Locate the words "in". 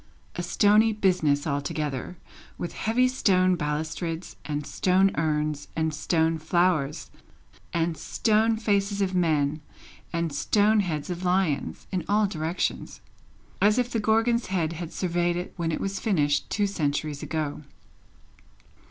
11.91-12.03